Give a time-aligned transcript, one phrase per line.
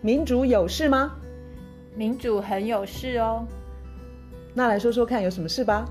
[0.00, 1.16] 民主有事吗？
[1.96, 3.44] 民主很有事哦。
[4.54, 5.84] 那来说说看，有什么事吧？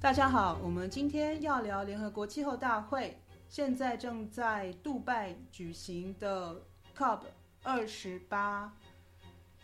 [0.00, 6.62] 大家好，我们今天要聊联合国气候大会，现在正在杜拜举行的
[6.96, 7.20] COP
[7.62, 8.72] 二十八。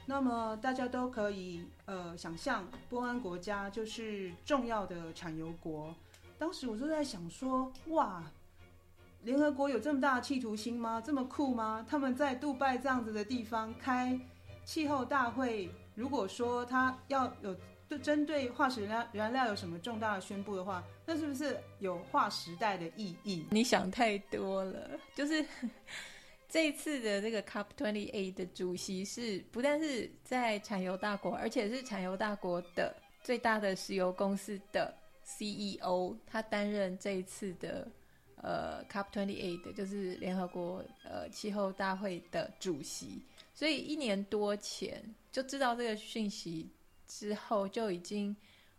[0.06, 5.94] 那么大家都可以呃想象，波安国家就是重要的产油国。
[6.38, 8.22] 当时我就在想说，哇，
[9.22, 11.00] 联合国有这么大的企图心吗？
[11.00, 11.86] 这么酷吗？
[11.88, 14.18] 他们在杜拜这样子的地方开
[14.64, 17.56] 气候大会，如果说他要有
[17.88, 23.46] 对针对化石燃燃料有什么重大的宣布的话，那是不是有划时代的意义？
[23.50, 25.44] 你想太多了，就是。
[26.54, 37.90] 这一次的这个 COP28 的主席是不但是在产油大国，而且是产油大国的最大的石油公司的 CEO，他担任这一次的
[38.36, 43.20] 呃 COP28 的就是联合国呃气候大会的主席。
[43.52, 46.70] 所以一年多前就知道这个讯息
[47.08, 48.36] 之后，就已经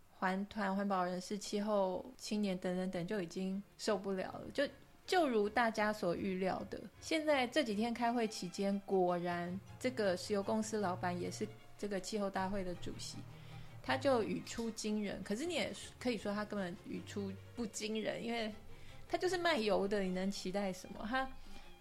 [0.08, 4.66] 环团环保人士、气候青年等等等就已经受不了了，就。
[5.06, 11.46] 就如大家所预料的，现在这几天开会期间，果然这个石油公司老板也是
[11.78, 13.16] 这个气候大会的主席，
[13.82, 15.22] 他就语出惊人。
[15.22, 18.52] 可是你也可以说他根本语出不惊人，因为
[19.08, 21.06] 他就是卖油的，你能期待什么？
[21.08, 21.28] 他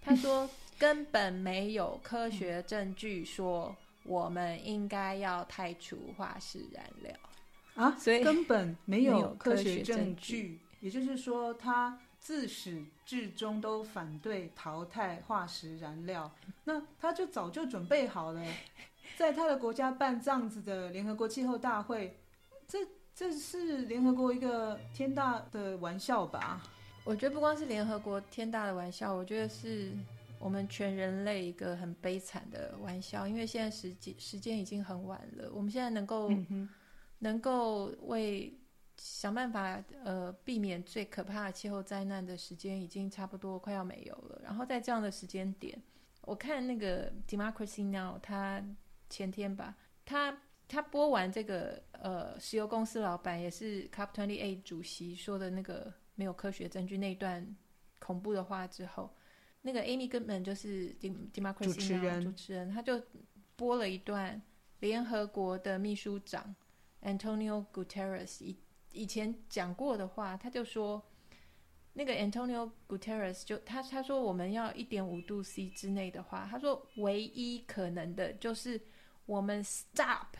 [0.04, 7.12] 他说 根本没有科学证据说我们应该要汰除化石燃料
[7.74, 12.00] 啊，所以根本没有科学证据，也就是说他。
[12.26, 16.32] 自始至终都反对淘汰化石燃料，
[16.64, 18.44] 那他就早就准备好了，
[19.16, 22.18] 在他的国家办这样子的联合国气候大会，
[22.68, 22.80] 这
[23.14, 26.64] 这是联合国一个天大的玩笑吧？
[27.04, 29.92] 我觉得不光是联合国天大的玩笑，我觉得是
[30.40, 36.68] 我们全人类一个很悲惨的玩笑，因为现在时间时间已经很晚了，我们现在能够、嗯、
[37.20, 38.52] 能够为。
[38.98, 44.40] 想办法，呃，避免最可怕的气候灾难的时间已经差不多快要没有了。
[44.44, 45.78] 然后在这样的时间点，
[46.22, 48.64] 我看那个 Democracy Now，他
[49.10, 57.56] 前天吧，他他播完这个呃石油公司老板也是 COP28 主席说的那个没有科学证据那一段
[58.00, 59.14] 恐怖的话之后，
[59.62, 63.02] 那个 Amy Goodman 就是 Democracy Now 主持人，主持人他就
[63.58, 64.42] 播了一段
[64.80, 66.56] 联合国的秘书长
[67.02, 68.56] Antonio Guterres 一。
[68.96, 71.04] 以前讲过的话，他就说，
[71.94, 78.82] 那个 Antonio Guterres 就他他说我们要一点五度 C 之内的话，他说唯一可能的就是
[79.26, 80.36] 我们 stop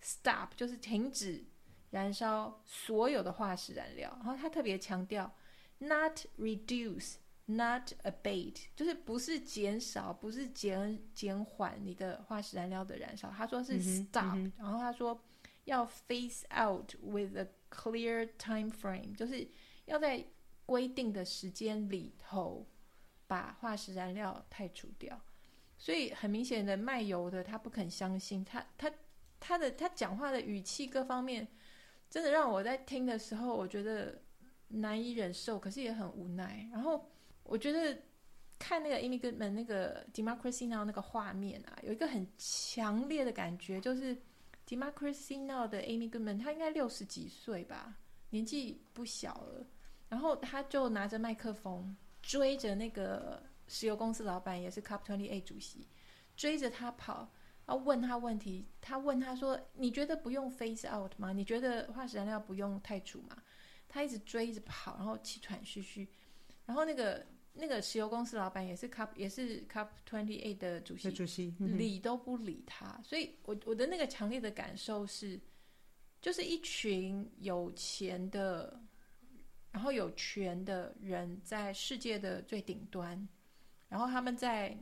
[0.00, 1.44] stop 就是停止
[1.90, 4.10] 燃烧所有的化石燃料。
[4.22, 5.32] 然后他特别强调
[5.78, 7.16] not reduce
[7.46, 13.30] not abate，就是不是减少，不是减减缓你的化石燃料的燃烧。
[13.30, 15.20] 他说是 stop，、嗯、然后他说
[15.64, 19.46] 要 phase out with a Clear time frame 就是
[19.86, 20.24] 要在
[20.64, 22.66] 规定的时间里头
[23.26, 25.20] 把化石燃料汰除掉，
[25.76, 28.90] 所以很明显的卖油的他不肯相信，他他
[29.40, 31.46] 他的他讲话的语气各方面，
[32.08, 34.22] 真的让我在听的时候我觉得
[34.68, 36.68] 难以忍受，可是也很无奈。
[36.72, 37.10] 然后
[37.42, 37.98] 我觉得
[38.58, 44.16] 看那个 Amy Goodman 那个 Democracy Now 那个画面啊，有一个很强烈的感觉，就是。
[44.66, 47.96] Democracy Now 的 Amy Goodman，她应该六十几岁吧，
[48.30, 49.66] 年纪不小了。
[50.08, 55.86] 然后她就拿着麦克风追着那个石油公司老板，也是 COP28 主席，
[56.36, 57.30] 追着他跑，
[57.66, 58.66] 要问他问题。
[58.80, 61.32] 他问他说：“你觉得不用 phase out 吗？
[61.32, 63.36] 你觉得化石燃料不用太除吗？”
[63.88, 66.08] 他一直追着跑，然后气喘吁吁。
[66.64, 67.24] 然后那个。
[67.58, 75.40] 那个石油公司老板也是 Cup 也是 Cup twenty eight 的主席，主席、嗯、理都不理他，所以我我的那个强烈的感受是，
[76.20, 78.78] 就是一群有钱的，
[79.70, 83.26] 然后有权的人在世界的最顶端，
[83.88, 84.76] 然后他们在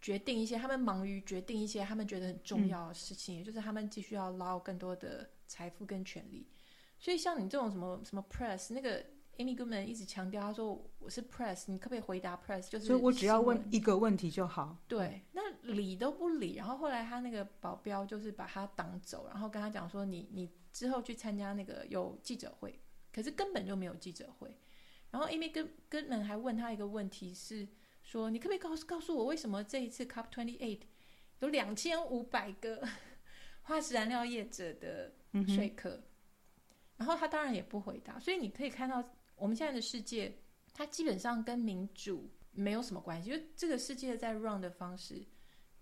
[0.00, 6.46] 决定一些，他们忙于决定一些他们觉得很重要的事情，嗯、也就是他们继续要捞更多的财富跟权利，
[6.98, 9.04] 所以像你这种什么什么 press 那个。
[9.38, 12.68] Amy Goodman 一直强调，他说我是 press，你可不可以回答 press？
[12.68, 14.76] 就是，所以我只要问一个问题就好。
[14.88, 16.54] 对，那理都不理。
[16.54, 22.80] 然后后来他那个保镖就是把他挡走，然后跟他讲说你：“你你之后去参加那个有记者会，
[23.12, 24.56] 可是根本就没有记者会。”
[25.10, 25.52] 然后 Amy
[25.90, 27.68] Goodman 还问他一个问题是
[28.02, 30.80] 说：“你可不可以告诉告诉我，为什么这一次 Cup twenty eight
[31.40, 32.82] 有两千五百个
[33.62, 35.12] 化石燃料业者的
[35.46, 36.02] 说客？”
[36.96, 38.18] 然后他当然也不回答。
[38.18, 39.02] 所以你可以看到，
[39.34, 40.34] 我们现在的世界，
[40.72, 45.24] 它基本上跟民主没有什么关系，就这个世界在 run 的方式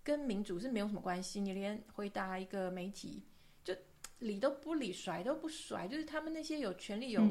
[0.02, 1.40] 跟民主是没有什么关系。
[1.40, 3.22] 你连回答一个媒体，
[3.62, 3.74] 就
[4.18, 7.22] 理都不理，甩都不甩，就是他们那些有权利、有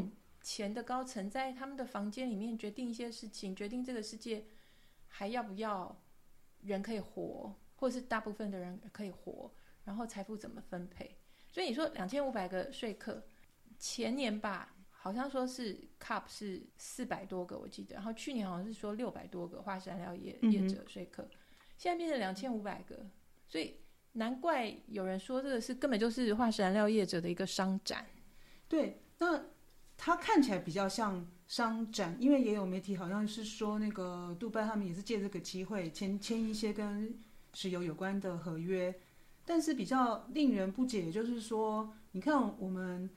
[0.42, 4.46] 钱的高层，在他们的房间里面决定一些事情，决定这个世界
[5.08, 5.96] 还要不要
[6.62, 9.54] 人可以活，或者是大部分的人可以活。
[9.84, 11.14] 然后财富怎么分配？
[11.52, 13.22] 所以你说两千五百个说客，
[13.86, 17.96] 前年吧，好像说是 Cup 是四百多个，我记得。
[17.96, 21.28] 然后去年好像是说六百多个化石燃料业业者说客，
[21.78, 23.06] 现在变成两千五百个，
[23.46, 23.76] 所以
[24.14, 28.06] 难怪有人说这个是根本就是化石燃料业者的一个商展。
[28.70, 29.44] 对，那
[29.98, 37.20] 它看起来比较像商展，因为也有媒体好像是说那个杜拜他们也是借这个机会签签一些跟
[37.54, 38.96] 石油有关的合约。
[39.44, 43.10] 但是比较令人不解，就是说，你看我们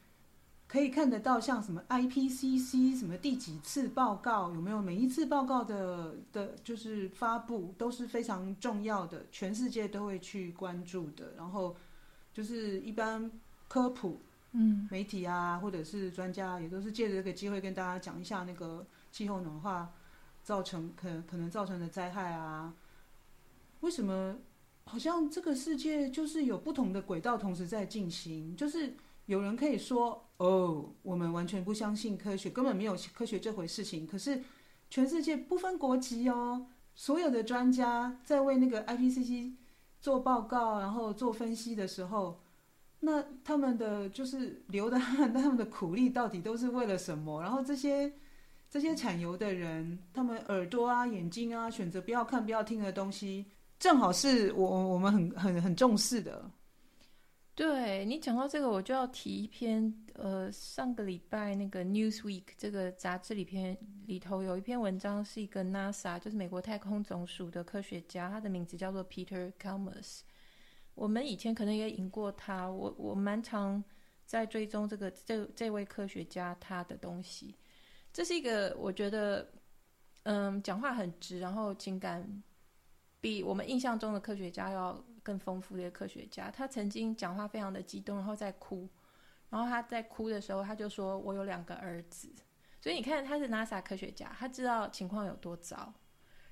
[0.68, 11.32] 可以看得到，像什么 IPCC 什么第几次报告，有没有每一次报告的的，就是发布都是非常重要的，全世界都会去关注的。
[11.36, 11.76] 然后
[12.34, 13.30] 就是一般
[13.68, 14.20] 科普，
[14.52, 19.92] 嗯，媒体啊，或者是专家，也都是借着这个机会跟大家讲一下那个气候暖化
[20.42, 22.74] 造成可可能造成的灾害啊，
[23.80, 24.36] 为什么？
[24.88, 28.94] 好像这个世界就是有不同的轨道同时在进行，就是
[29.26, 34.06] 有人可以说，哦，我们完全不相信科学，根本没有科学这回事情。
[34.06, 34.40] 可是
[34.88, 39.52] 全世界不分国籍哦，所有的专家在为那个 IPCC
[40.00, 42.40] 做报告，然后做分析的时候，
[43.00, 47.42] 那他们的就是流的汗，他们的苦力到底都是为了什么？
[47.42, 48.12] 然后这些
[48.70, 53.44] 这些产油的人，他们耳朵啊、眼睛啊，选择不要看、不要听的东西。
[53.78, 56.50] 正好是我我们很很很重视的。
[57.56, 63.74] 对，你讲到这个，我就要提一篇，呃，上个礼拜那个《Newsweek》这个杂志里篇
[64.04, 70.20] 里头有一篇文章，是一个 NASA，就是美国太空总署的科学家，他的名字叫做 Peter Kalmus。
[70.94, 73.82] 我们以前可能也引过他，我我蛮常
[74.26, 77.54] 在追踪这个这这位科学家他的东西。
[78.12, 79.50] 这是一个我觉得，
[80.24, 82.42] 嗯，讲话很直，然后情感。
[83.18, 88.88] 比我们印象中的科学家要更丰富的科学家，他曾经讲话非常的激动，然后在哭，
[89.50, 92.32] 然后他在哭的时候，他就说：“我有两个儿子。”
[92.80, 95.92] 所以你看，他是 NASA 科学家，他知道情况有多糟，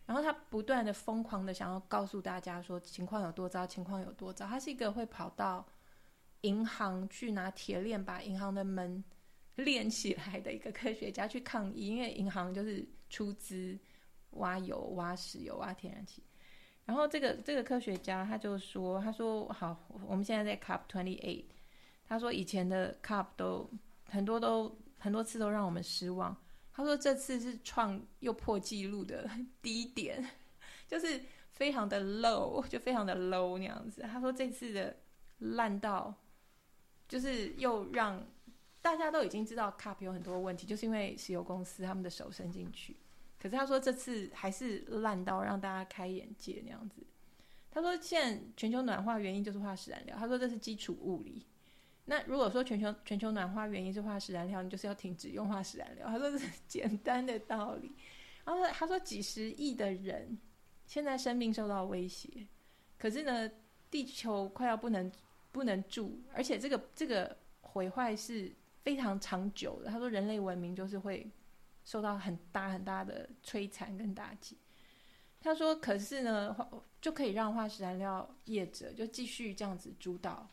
[0.06, 4.44] 然后他不断的疯狂的想要告诉大家说情况有多糟，情况有多糟。
[4.44, 5.64] 他是一个会跑到
[6.40, 9.04] 银行去拿铁链把银行的门
[9.54, 13.78] 链起来的一个科学家去抗议，因为银行就是出资
[14.30, 16.24] 挖油、挖石油、挖天然气。
[16.86, 19.76] 然后这个这个科学家他就说，他说好，
[20.06, 21.46] 我们现在在 COP twenty eight，
[22.06, 23.70] 他说以前的 COP 都
[24.10, 26.36] 很多都很多次都让我们失望，
[26.72, 29.28] 他说这次是创又破纪录的
[29.62, 30.22] 低点，
[30.86, 31.22] 就是
[31.52, 34.02] 非常的 low，就非常的 low 那样子。
[34.02, 34.94] 他说这次的
[35.38, 36.14] 烂到，
[37.08, 38.26] 就是又让
[38.82, 42.94] 大家都已经知道 COP 有很多问题，就是因为石油公司他们的手伸进去。
[43.44, 47.02] 可是他说这次还是烂到让大家开眼界那样子。
[47.70, 50.16] 他说现在全球暖化原因就是化石燃料。
[50.18, 51.44] 他说这是基础物理。
[52.06, 56.06] 那如果说全球全球暖化原因是化石燃料，你就是要停止用化石燃料。
[56.06, 57.94] 他说这是简单的道理。
[58.46, 60.38] 然后他说几十亿的人
[60.86, 62.46] 现在生命受到威胁，
[62.98, 63.50] 可是呢，
[63.90, 65.12] 地球快要不能
[65.52, 68.50] 不能住，而且这个这个毁坏是
[68.82, 69.90] 非常长久的。
[69.90, 71.30] 他说人类文明就是会。
[71.84, 74.58] 受到很大很大的摧残跟打击。
[75.40, 76.56] 他说：“可是呢，
[77.02, 80.48] 就可以让化石燃料业者就继续这样子主导。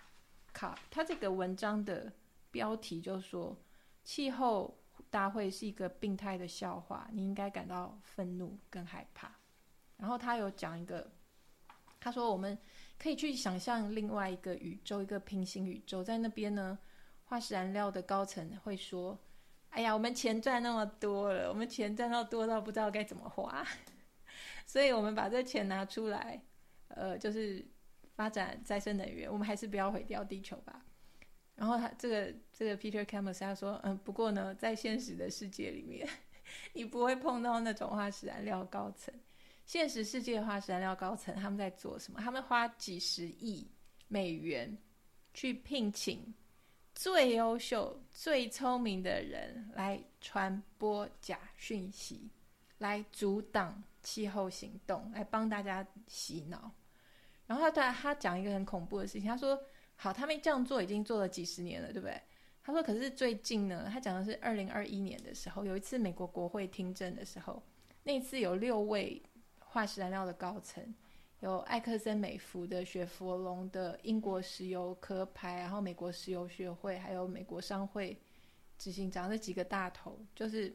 [0.52, 2.12] 卡他这个文章的
[2.52, 3.58] 标题就是说，
[4.04, 4.78] 气候
[5.10, 9.34] 大会是一个病态的笑话，你应该感到愤怒跟害怕。
[9.96, 11.10] 然后他有讲一个，
[12.02, 12.58] 他说我们
[13.00, 16.78] 可以去想象另外一个宇宙，一个平行宇宙，在那边呢，
[17.24, 19.18] 化石燃料的高层会说。”
[19.72, 23.66] 哎呀，我们钱赚那么多了，我们钱赚到多到不知道该怎么花，
[24.68, 26.42] 所以我们把这钱拿出来，
[26.90, 27.66] 呃，就是
[28.14, 30.86] 发展再生能源，我们还是不要毁掉地球吧。
[31.56, 36.08] 然后他这个这个 Peter Kalmus 他说，嗯，不过呢，在现实的世界里面，
[36.74, 39.14] 你不会碰到那种化石燃料高层。
[39.66, 42.20] 现实世界化石燃料高层他们在做什么？
[42.20, 43.66] 他们花几十亿
[44.10, 44.78] 美元
[45.34, 46.34] 去聘请。
[46.94, 52.30] 最优秀、最聪明的人来传播假讯息，
[52.78, 56.72] 来阻挡气候行动，来帮大家洗脑。
[57.48, 59.62] 然后他对他讲一个很恐怖的事情，他说
[59.96, 62.22] ：“好，他们这样做已经做了几十年了，对不对？
[62.64, 67.62] 他说，可是最近呢，他讲的是二零二一年的时候，有一次美国国会听证的时候，
[68.04, 69.22] 那次有六位
[69.60, 70.94] 化石燃料的高层，
[71.42, 78.18] 有艾克森美孚的、雪佛龙的、英国石油科牌，然后美国石油学会，还有美国商会
[78.78, 80.74] 执行长这几个大头，就是。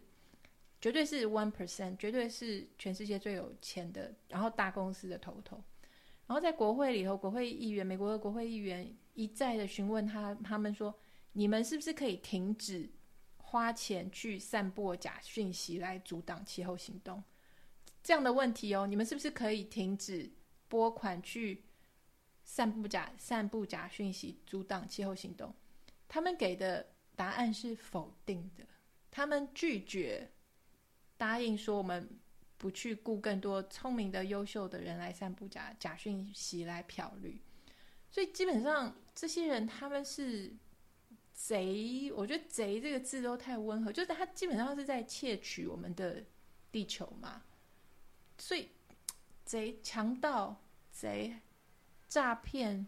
[0.78, 5.56] 绝对是 one percent，绝对是全世界最有钱的，然后大公司的头头。
[6.26, 10.94] 然后在国会里头，国会议员，美国的国会议员一再的询问他，他们说
[11.32, 12.88] ：“你们是不是可以停止
[13.38, 17.24] 花钱去散播假讯息来阻挡气候行动？”
[18.04, 20.30] 这样的问题哦，你们是不是可以停止
[20.68, 21.64] 拨款去
[22.44, 25.54] 散布假散布假讯息阻挡气候行动？
[26.08, 28.64] 他们给的答案是否定的，
[29.10, 30.30] 他们拒绝。
[31.18, 32.06] 答应说我们
[32.58, 37.40] 不去雇更多聪明的、优秀的人来散布假假讯息来漂绿，
[38.10, 40.54] 所以基本上这些人他们是
[41.32, 42.12] 贼。
[42.14, 46.22] 我觉得“贼”这个字都太温和，就是他基本上是在窃取我们的
[46.70, 47.42] 地球嘛。
[48.36, 48.68] 所以
[49.46, 50.54] 贼、强盗、
[50.92, 51.32] 贼、
[52.06, 52.86] 诈骗。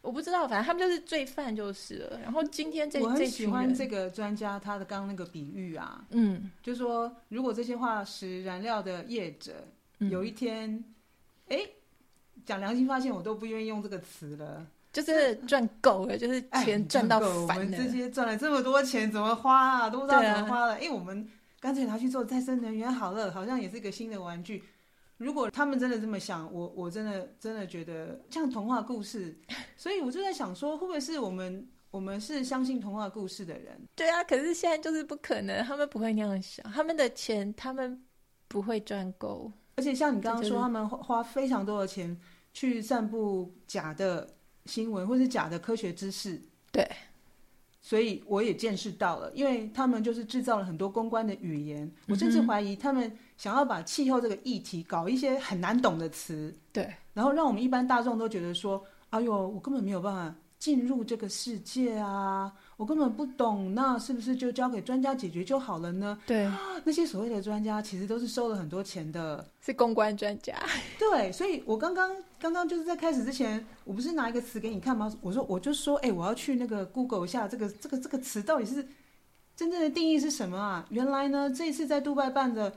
[0.00, 2.18] 我不知道，反正他们就是罪犯就是了。
[2.20, 9.64] 然后今天这我很喜欢这个专家他的刚刚那个比喻啊，嗯，就说如果这些化石燃料的业者
[9.98, 10.82] 有一天，
[11.46, 17.64] 哎、嗯，讲良心发现，我都不愿意用这个词了，就是赚够了，就是钱赚到烦了。
[17.64, 19.88] 我们这些赚了这么多钱怎么花啊？
[19.88, 20.74] 都不知道怎么花了。
[20.74, 21.30] 哎、啊，我们
[21.60, 24.64] 干脆拿去做再生能源好了，好像也是一个新的玩具。
[25.22, 29.38] 如果他们真的这么想，我我真的真的觉得像童话故事，
[29.76, 33.80] 所以我就在想说，会不会是我们我们是相信童话故事的人？
[33.94, 38.02] 对啊，可是现在就是不可能，他们不会那样想，他们的钱他们
[38.48, 42.18] 不会赚够，而且像你刚刚说，他们花非常多的钱
[42.52, 44.28] 去散布假的
[44.66, 46.40] 新闻或是假的科学知识，
[46.72, 46.88] 对。
[47.84, 53.10] 所以我也见识到了，因为他们就是制造了很多公关的语言，我甚至怀疑他们
[53.42, 58.80] 想要把气候这个议题搞一些很难懂的词，对，然后让我们一般大众都觉得说，
[59.10, 60.32] 哎呦，我根本没有办法。
[60.60, 66.16] 进入这个世界啊，我根本不懂，那是不是就交给专家解决就好了呢？
[66.24, 66.48] 对，
[66.84, 70.54] 那些所谓的专家其实都是收了很多钱的，是公关专家。
[71.00, 75.12] 对，所以我刚刚刚刚就是在开始之前，我不是拿一个词给你看吗？
[75.20, 78.86] 我说我就说，哎，我要去那个 Google 一下这个这个这个词到底是
[79.56, 80.86] 真正的定义是什么啊？
[80.90, 82.72] 原来呢，这一次在杜拜办的。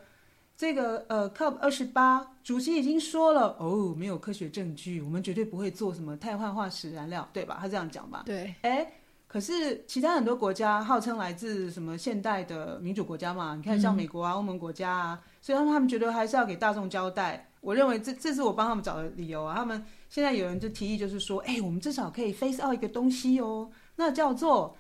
[0.58, 7.58] 这个呃，COP 二十八主席已经说了哦，没有科学证据，我们绝对不会做什么碳换化石燃料，对吧？
[7.60, 8.24] 他这样讲吧。
[8.26, 8.56] 对。
[8.62, 8.90] 哎，
[9.28, 17.50] 可是其他很多国家号称来自什么现代的民主国家嘛，你看像美国啊、嗯、欧盟国家啊，所以他们他们觉得还是要给大众交代。
[17.60, 19.56] 我认为这这是我帮他们找的理由啊。
[19.58, 24.78] 他们现在有人就提议，就是说，哎，我们至少可以 phase out 一个东西哦，那叫做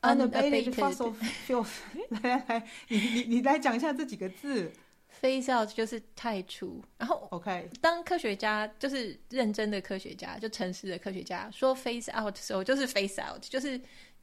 [0.00, 1.12] unabated fossil
[1.46, 1.66] fuels。
[2.08, 4.72] 来来来，你你你来讲一下这几个字。
[5.20, 13.78] Phase out 就是太除，然后 OK，当科学家就是认真的科学家，就诚实的科学家说 phase out 的时候，就是 phase out，就是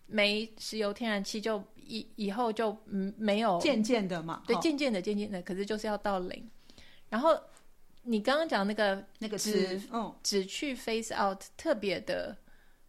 [0.08, 6.50] 没石油天然气就以以后就嗯没有渐渐的嘛，对，渐渐的渐渐的，可是就是要到零。
[7.10, 7.40] 然后
[8.02, 12.36] 你刚刚讲那个那个只嗯只去 phase out 特别的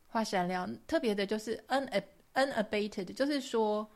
[0.07, 3.87] 化石燃料，特别的就是 unab unabated，就是说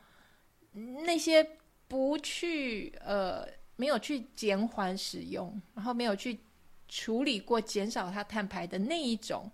[1.03, 3.47] 那些不去呃。
[3.75, 6.39] 没有去减缓使用，然后没有去
[6.87, 9.49] 处理过减少它碳排的那一种，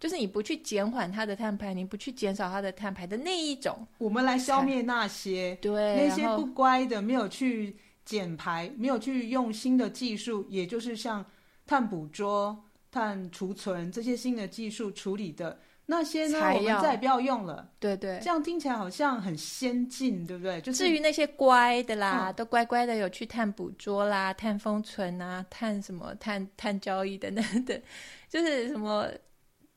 [0.00, 11.24] 就是你不去减缓它的碳排，你不去减少它的碳排的那一种，我们来消灭那些对那些不乖的，没有去减排，没有去用新的技术，也就是像
[11.66, 15.58] 碳捕捉、碳储存这些新的技术处理的。
[15.90, 17.66] 那些呢，我们再也不要用了。
[17.80, 20.60] 对对，这样听起来好像很先进，对不对？
[20.60, 27.80] 就是至于那些乖的啦，嗯、都乖乖的有去碳捕捉啦、碳封存啊、碳什么碳碳交易等等等，
[28.28, 29.08] 就是什么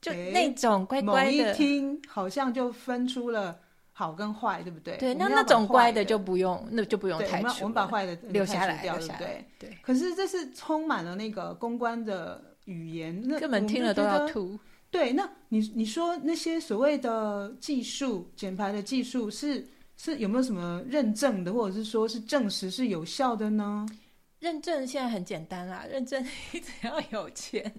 [0.01, 1.31] 就那种乖乖的。
[1.31, 3.57] 一听好像就分出了
[3.93, 4.97] 好跟坏，对不对？
[4.97, 7.41] 对，那那种乖的就不用，那就不用太。
[7.61, 9.45] 我们把坏的留下来，对不对？
[9.57, 9.77] 对。
[9.81, 14.59] 可是这是充满了那个公关的语言，那根本听了都要吐。
[14.91, 23.85] 对，那你你说那些所谓的技术减排的技术是是有没有什么认证的，或者是说是证实是有效的呢？
[24.39, 26.21] 认证现在很简单啦，认证
[26.51, 27.73] 你 只要有钱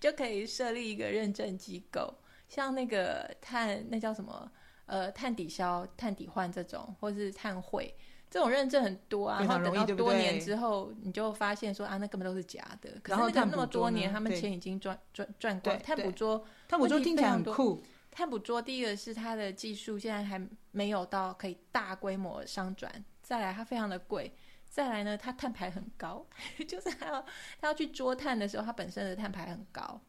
[0.00, 2.12] 就可以设立一个认证机构，
[2.48, 4.50] 像那个碳那叫什么
[4.86, 7.94] 呃碳抵消、碳抵换这种，或是碳汇。
[8.34, 12.90] 这种认证很多啊，然后等到多年之后，你就发现说啊，那根本都是假的。
[13.00, 15.78] 可是那个那么多年，他们钱已经赚赚赚光。
[15.78, 24.34] 碳捕捉，碳捕捉听起来很酷，碳捕捉第一个是它的技术现在还没有到可以大规模商转，再来它非常的贵，
[24.68, 26.26] 再来呢它碳排很高，
[26.66, 27.24] 就是它要
[27.60, 30.00] 它要去捉碳的时候，它本身的碳排很高。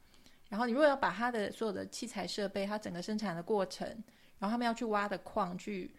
[0.50, 3.88] 然后你如果要把它的所有的器材设备，它整个生产的过程，
[4.40, 5.94] 然后他们要去挖的矿，去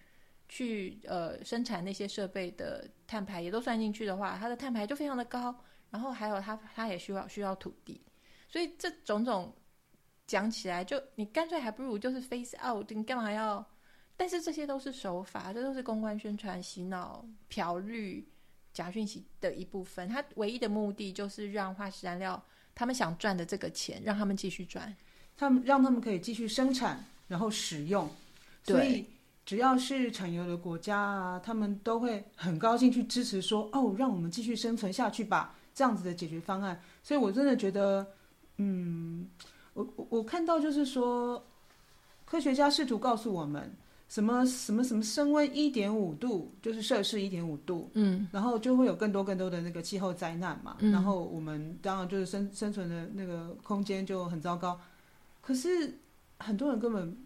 [0.49, 5.55] 去呃生产那些设备的碳排也都算进去的话，它的碳排就非常的高。
[5.89, 8.01] 然后还有它它也需要需要土地，
[8.49, 9.55] 所以这种种
[10.27, 13.65] 讲起来就，就你干脆还不如就是 face out，你干嘛要？
[14.17, 18.27] 但是这些都是手法，这都是公关宣传、洗脑、漂绿、
[18.73, 20.09] 假讯息的一部分。
[20.09, 22.43] 它唯一的目的就是让化石燃料。
[22.75, 24.95] 他们想赚的这个钱，让他们继续赚，
[25.37, 28.07] 他们让他们可以继续生产，然后使用。
[28.65, 29.07] 所以
[29.47, 36.79] 只要是产油的国家啊，他们都会很高兴去支持说，说哦，让我们继续生存下去吧，这样子的解决方案。
[37.03, 38.07] 所以我真的觉得，
[38.59, 39.27] 嗯，
[39.73, 41.43] 我我我看到就是说，
[42.27, 43.73] 科学家试图告诉我们。
[44.09, 54.79] 什么什么什么升温一点五度，就是摄氏一点五度，嗯，然后就会有更多更多的那个气候灾难嘛，嗯，然后我们当然就是生生存的那个空间就很糟糕。
[55.41, 55.93] 可是
[56.39, 57.17] 很多人根本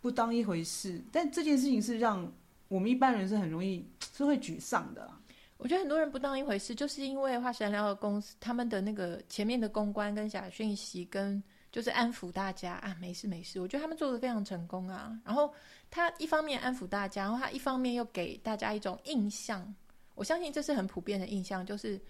[0.00, 2.32] 不当一回事，但这件事情是让
[2.68, 3.84] 我们一般人是很容易
[4.14, 5.10] 是会沮丧的。
[5.56, 11.42] 我觉得很多人不当一回事，就是因为化石燃料的公司他们的那个前面的公关跟假讯息跟。
[11.72, 13.60] 就是安抚大家啊，没事没事。
[13.60, 15.20] 我觉得他们做的非常成功啊。
[15.22, 15.52] 然后
[15.90, 19.74] 他一方面安抚大家，然后他一方面又给大家一种印象。
[20.14, 22.00] 我相信这是很普遍的印象，就是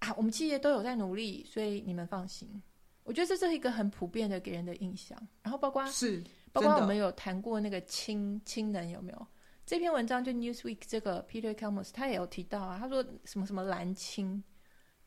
[0.00, 2.62] 啊，我们企业都有在努力，所以你们放心。
[3.04, 5.18] 我觉得这是一个很普遍的给人的印象。
[5.42, 6.22] 然后包括是，
[6.60, 9.26] 包括我们有谈过那个氢氢能有没有？
[9.64, 14.42] 这篇文章就 Newsweek 这个 Peter Kalmus 他也有提到啊，他说什么什么蓝氢，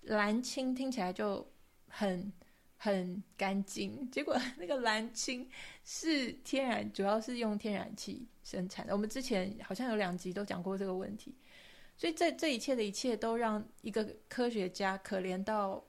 [0.02, 1.52] 蓝氢听起来就
[1.88, 2.32] 很。
[2.84, 5.48] 很干净，结果那个蓝氢
[5.84, 8.92] 是天然，主要是用天然气生产的。
[8.92, 11.38] 我们之前好像有两集都讲过这个问题，
[11.96, 15.86] 所以这这一切的一切都让一个科学家可怜到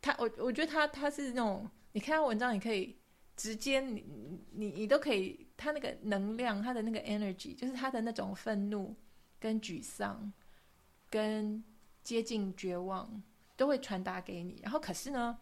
[0.00, 0.12] 他。
[0.18, 2.98] 我我觉得他他是那种，你看他文章，你可以
[3.36, 4.04] 直接你
[4.52, 8.94] 你你都可以，他那个能量，他的那个 energy，就是他的那种愤怒
[9.38, 10.32] 跟沮丧
[11.10, 11.62] 跟
[12.02, 13.22] 接近绝望，
[13.56, 14.60] 都会传达给你。
[14.62, 15.38] 然后可是呢？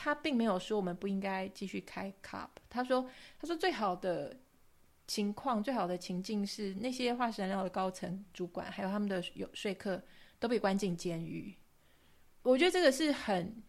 [0.00, 2.50] 他并没有说我们不应该继续开 Cup。
[2.70, 4.38] 他说：“他说最好的
[5.08, 10.00] 情况、最好的情境是那些化石燃料的高层主管还有他们的有说客
[10.38, 11.52] 都被关进监狱。”
[12.44, 13.60] 我觉得这个是很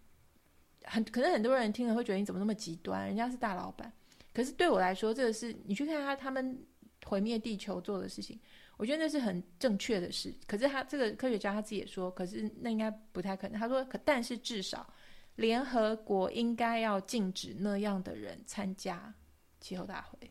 [0.83, 3.05] 很可能很多人听了会觉得你怎么那么极端？
[3.05, 3.91] 人家是大老板。
[4.33, 6.65] 可是对我来说，这个是你去看他他们
[7.05, 8.39] 毁灭地球做的事情，
[8.77, 10.33] 我觉得那是很正确的事。
[10.47, 13.59] 可是他这个科学家他自己也说，可是那应该不太可能。
[13.59, 14.91] 他说：“可但是至少。”
[15.35, 19.13] 联合国应该要禁止那样的人参加
[19.61, 20.29] 气候大会，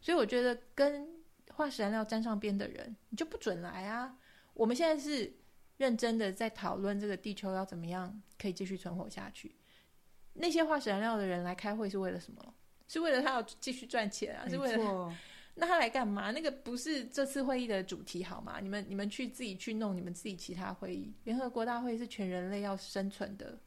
[0.00, 1.08] 所以我觉得跟
[1.52, 4.12] 化石燃料沾上边的人，你就不准来啊！
[4.54, 5.32] 我们现在是
[5.76, 9.54] 认真的在讨论这个地球要怎么样可以继续存活下去。
[10.34, 12.54] 那些化石燃料的人来开会是为了什么？
[12.88, 14.48] 是为了他要继续赚钱啊？
[14.48, 15.12] 是为了？
[15.56, 16.30] 那他来干嘛？
[16.30, 18.58] 那个不是这次会议的主题好吗？
[18.62, 21.12] 你们你们去自己去弄你们自己其他会议。
[21.24, 23.58] 联合国大会是全人类要生存的。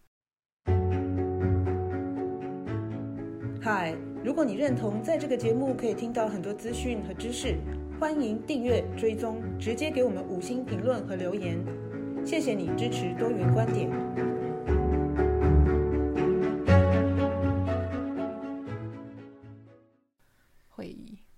[3.62, 7.58] 嗨，如果你认同在这个节目可以听到很多资讯和知识，
[8.00, 11.64] 欢迎订阅、追踪，直接给我们五星评论和留言。
[12.26, 13.90] 谢谢你支持多元观点。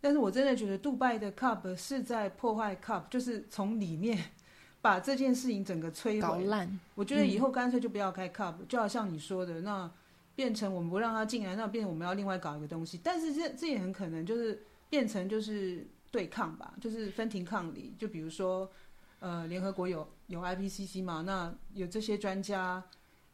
[0.06, 4.24] 但是我真的觉得杜拜的 Cup 是在破坏 Cup，就是从里面
[4.84, 6.80] 把这件事情整个摧毁、搞烂。
[6.94, 9.90] 我觉得以后干脆就不要开 Cup，嗯，就好像你说的那。
[10.36, 13.00] 变成我们不让他进来，那变成我们要另外搞一个东西。
[13.02, 17.94] 但是这这也很可能就是变成就是对抗吧，就是分庭抗礼。
[17.98, 18.70] 就比如说，
[19.22, 22.84] 呃，联合国有有 IPCC 嘛，那有这些专家，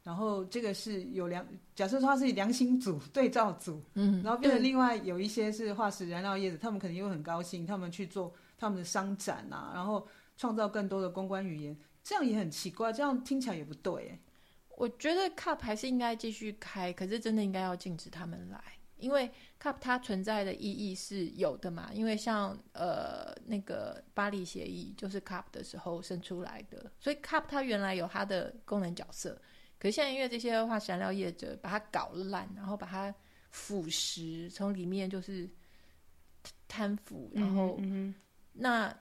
[0.04, 14.20] 然后这个是有良，假设说他是良心组对照组，嗯，然后变成另外有一些是化石燃料业者，他们肯定又很高兴，他们去做他们的商展啊，然后创造更多的公关语言，这样也很奇怪，这样听起来也不对，
[14.76, 18.60] 我觉得 CUP 还是应该继续开，可是真的应该要禁止他们来，
[18.98, 19.30] 因为
[19.62, 21.92] CUP 它存在的意义是有的嘛。
[21.94, 29.40] 因为像呃那个巴黎协议就是 CUP 的时候生出来的，所以 CUP 它原来有它的功能角色。
[29.82, 33.14] 可是现在因为这些化石燃料业者把它搞烂，然后把它
[33.50, 35.50] 腐蚀，从里面就是
[36.68, 38.14] 贪腐，然后、嗯、
[38.54, 38.96] 那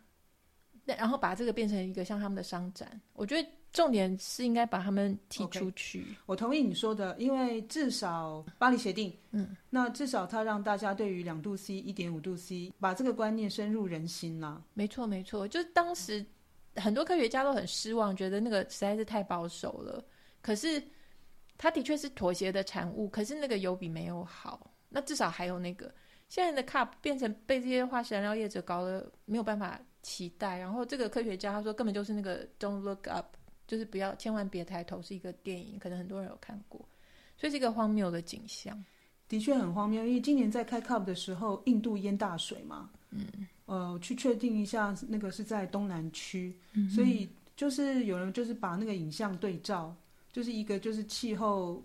[0.84, 3.46] 那然后把这个变成一个像他们的商展，我觉得。
[3.72, 6.02] 重点是应该把他们踢出去。
[6.02, 6.16] Okay.
[6.26, 14.60] 我同意你说的，因为至少巴黎协定，嗯，那至少它让大家对于两度 C、一点五度 C，把这个观念深入人心啦。
[14.74, 16.26] 没错，没错，就是当时
[16.74, 20.04] 很多科学家都很失望，觉得那个实在是太保守了。
[20.40, 20.82] 可是
[21.56, 24.70] 它的确是妥协的产物，可是那个有比没有好。
[24.88, 25.94] 那至少还有那个
[26.28, 30.58] 现在的 Cup 变成被这些化石燃料业者搞得没有办法期待。
[30.58, 33.36] 然后这个科学家他说根本就是那个 Don't look up。
[33.66, 36.80] 就是不要，千万别抬头，是一个电影，可能很多人有看过，
[37.36, 38.84] 所以是一个荒谬的景象。
[39.28, 43.24] 的确很荒谬，因为今年在开 cup 的时候，印度淹大水嘛，嗯，
[43.66, 49.94] 呃，去确定一下，那个是在东南区，嗯，所以就是有人就是把那个影像对照，
[50.32, 51.82] 就是一个就是气候，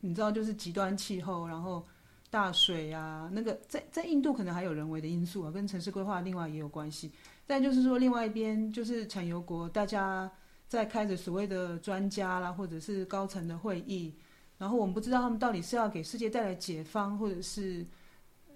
[0.00, 1.86] 你知道，就是极端气候，然后
[2.30, 7.10] 大水啊，那个在在印度可能还有人为的因素啊，跟城市规划另外也有关系，
[7.46, 10.30] 但就是说另外一边就是产油国，大家。
[10.68, 14.12] 在开着所谓的专家啦，或者是高层的会议，
[14.58, 17.86] 然后我们不知道他们到底是要给世界带来解放，或者是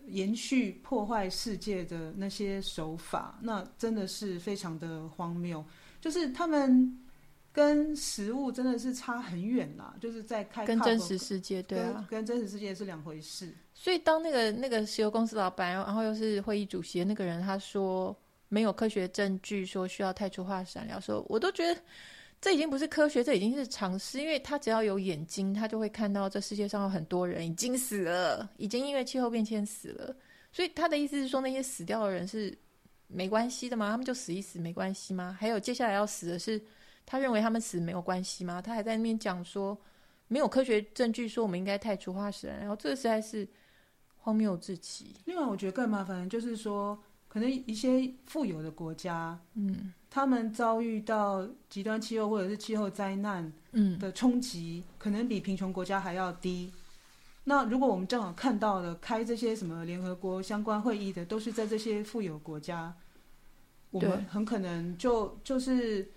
[0.08, 5.64] 延续破坏世界的那些手法，那真的是非常的荒谬。
[6.00, 6.99] 就是他们
[7.52, 13.52] 跟实物真的是差很远啦，就是在开跟真实世界对啊，跟真实世界是两回事。
[13.74, 18.16] 所以当那个那个石油公司老板，然后又是会议主席的那个人，他说。
[18.52, 21.80] 没有科学证据说需要太初化石燃料，说我都觉得
[22.40, 24.18] 这已经不是科学，这已经是常识。
[24.18, 30.12] 因为他只要有眼睛，他就会看到这世界上有很多人已经死了，已经因为气候变迁死了。
[30.50, 32.52] 所以他的意思是说，那些死掉的人是
[33.06, 33.88] 没关系的吗？
[33.88, 35.36] 他们就死一死没关系吗？
[35.38, 36.60] 还有接下来要死的是，
[37.10, 38.62] 他认为他们死没有关系吗？
[38.62, 39.76] 他还在那边讲说
[40.28, 43.48] 没有科学证据说我们应该太出化石燃料，然后这个实在是
[44.16, 45.16] 荒谬至极。
[45.24, 46.96] 另外，我觉得更麻烦就是说。
[47.32, 56.72] 可能一些富有的国家，嗯，他们遭遇到极端气候或者是气候灾难，嗯的冲击，可能比贫穷国家还要低。
[57.44, 62.92] 那如果我们正好看到了开这些什么联合国相关会议的，都是在这些富有国家，
[63.92, 66.10] 我们很可能就就是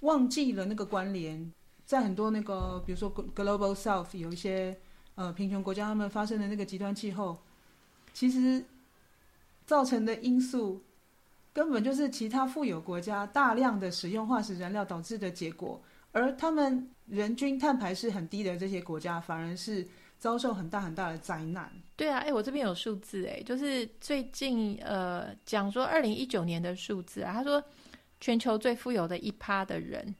[0.00, 1.52] 忘记了那个关联。
[1.84, 4.76] 在很多那个，比如说 Global South 有一些
[5.14, 7.38] 呃贫穷国家，他们发生的那个极端气候，
[8.12, 8.64] 其实。
[9.68, 10.82] 造成的因素
[11.52, 15.78] 根本就是其他富有国家大量的使用化石燃料导致的结果，
[16.10, 19.86] 而他们人均碳排是很低的这些国家，反而是
[20.18, 21.70] 遭受很大很大的灾难。
[21.96, 27.62] 对啊，哎，我这边有数字，哎，就是最近呃讲说二零一九年的数字啊，他说
[28.20, 30.14] 全球最富有的一趴的人，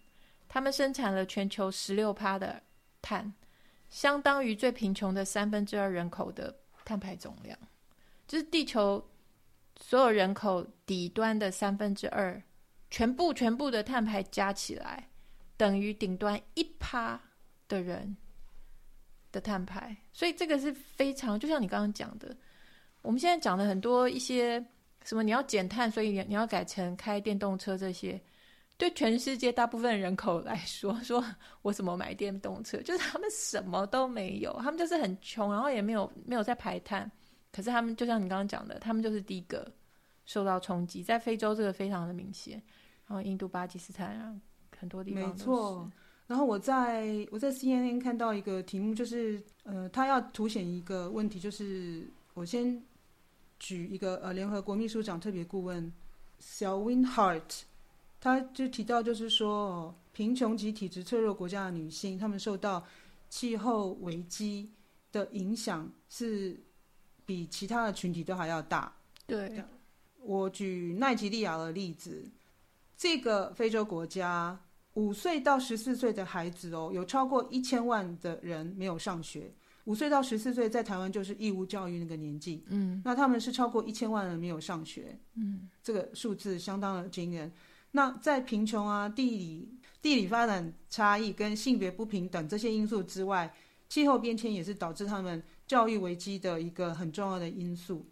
[0.49, 2.63] 他们生产了全球十六趴的
[3.03, 3.33] 碳，
[3.89, 7.59] 相当于最贫穷的三分之二人口的碳排总量，
[8.27, 9.05] 就是地球。
[9.81, 12.43] 所有人口底端的三分之二，
[12.91, 15.09] 全部全部的碳排加起来，
[15.57, 17.21] 等于顶端一趴
[17.69, 18.17] 的人
[19.31, 22.37] 的碳排，所以这个是非常，就像你刚刚讲的，
[23.03, 24.61] 我们现在讲的很多一些
[25.09, 28.21] 什么你要减碳，所以你你要改成开电动车，这些
[28.77, 31.25] 对全世界大部分人口来说， 说
[31.63, 37.11] 我怎么买电动车，就是他们什么都没有，他们就是很穷，然后也没有没有在排碳。
[37.51, 39.67] 可是他们就像你刚刚讲的，他们就是第一个
[40.27, 42.63] 受到冲击，在非洲这个非常的明显，
[43.07, 44.37] 然后印度、巴基斯坦啊，
[44.79, 45.27] 很多地方。
[45.27, 45.91] 没错。
[46.27, 52.79] 然后我在我在 CNN 看到一个题目，就是呃，他要凸显一个问题，就是我先
[53.59, 55.93] 举一个呃，联合国秘书长特别顾问
[56.39, 57.63] 小 Win Hart，
[58.21, 62.85] 他就提到就是说，贫穷及体质脆弱国家的女性，她们受到
[63.29, 64.71] 气候危机
[65.13, 66.59] 的影响是。
[67.29, 68.91] 比其他的群体都还要大。
[69.27, 69.63] 对，
[70.23, 72.27] 我举奈及利亚的例子，
[72.97, 74.59] 这个非洲国家
[74.95, 79.53] 五岁到十四岁的孩子哦，有超过一千万的人没有上学。
[79.89, 87.51] 五岁到十四岁在台湾就是义务教育那个年纪，嗯，那他们是超过一千万人没有上学，嗯，这个数字相当的惊人。
[87.93, 89.69] 那在贫穷啊、地理
[90.03, 93.55] 地理发展差异跟性别不平等这些因素之外，
[93.89, 95.43] 气候变迁也是导致他们。
[95.67, 98.07] 教育危机的一个很重要的因素。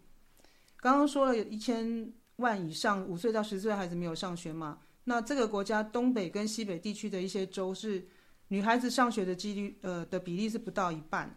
[0.79, 4.77] 刚刚说了有一千万以上五岁到十岁孩子没有上学嘛？
[5.05, 8.07] 那这个国家东北跟西北地区的一些州是
[8.49, 11.35] 女孩子上学的几率呃的比例是不到一半。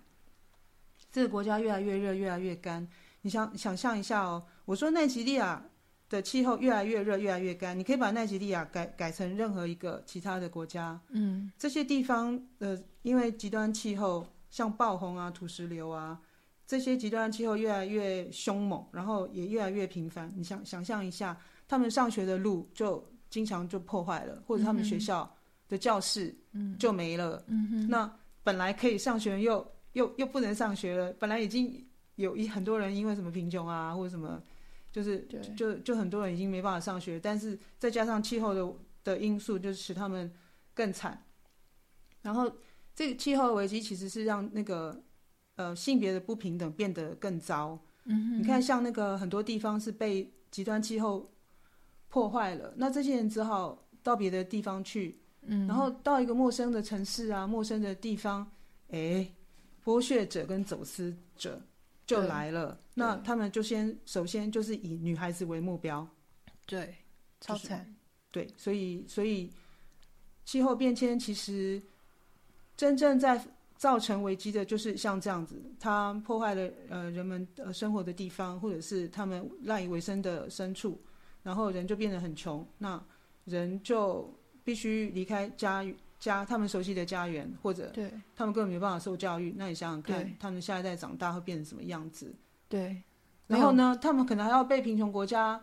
[1.12, 2.87] 这个国家越来越热，越来越干。
[3.23, 5.62] 你想想象一下哦，我说奈及利亚
[6.09, 11.01] 的气候越来越热，越来越干，你可以把奈及利亚改改成任何一个其他的国家。
[11.11, 14.27] 嗯，这些地方呃，因为极端气候。
[14.51, 16.18] 像暴洪啊、土石流啊，
[16.66, 20.29] 这些极端气候越来越凶猛，然后也越来越频繁。
[20.35, 25.33] 你想想象一下，他们上学的路就经常就破坏了，或者他们学校
[25.68, 26.35] 的教室
[26.81, 27.44] 就没了。
[27.46, 31.12] 嗯哼，那本来可以上学又又又不能上学了。
[31.14, 34.42] 本来已经有一很多人因为什么贫穷啊，或者什么，
[34.92, 35.26] 就是
[35.57, 38.74] 就就很多人已经没办法上学，但是再加上气候的
[39.05, 40.33] 的因素，就是使他们
[40.74, 41.24] 更惨。
[42.22, 42.53] 然后
[42.94, 45.03] 这个气候危机其实是让那个
[45.57, 47.79] 呃性别的不平等变得更糟。
[48.05, 51.33] 你看像那个很多地方是被极端气候
[52.09, 55.20] 破坏了，那这些人只好到别的地方去。
[55.42, 58.50] 嗯，然后到一个陌生的城市啊，陌生的地方，
[58.88, 59.33] 哎，
[59.85, 61.61] 剥削者跟走私者
[62.07, 62.81] 就来了。
[62.95, 66.07] 那他们就先首先就是以女孩子为目标，
[66.66, 66.95] 对，
[67.40, 67.79] 超惨。
[68.33, 69.51] 就是、对，所以所以
[70.45, 71.83] 气候变迁其实
[72.77, 73.43] 真正在
[73.77, 81.01] 造成危机的，就是像这样子，它破坏了呃人们呃生活的地方，或者是他们赖以为生的牲畜，
[81.43, 83.03] 然后人就变得很穷，那
[83.45, 84.33] 人就。
[84.62, 85.83] 必须离开家
[86.20, 89.52] 家，他们熟悉的家园，或者对他们根本没办法受教育。
[89.56, 92.33] 那你想想看，他们下一代长大会变成什么样子？
[92.68, 93.02] 对。
[93.48, 95.61] 然后呢，他们可能还要被贫穷国家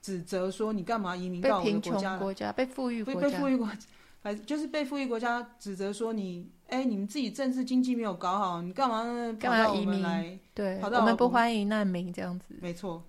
[0.00, 9.02] 指责说：“你干嘛移民到我们国家？”国家被富裕国家，被富裕国家，就是被富裕国家指责说你：“哎，你们自己政治经济没有搞好，你干嘛
[9.40, 10.38] 跑到我们来？
[10.54, 13.02] 对，跑到我们不欢迎难民这样子。”没错。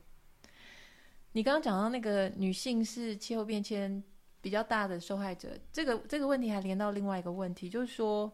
[1.33, 4.01] 你刚刚讲到那个女性是气候变迁
[4.45, 8.31] 比较大的受害者，这个这个问题还连到另外一个问题，就是说，